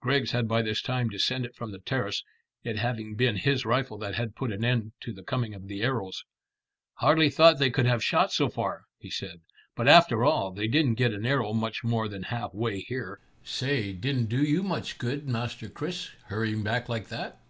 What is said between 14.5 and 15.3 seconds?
much good,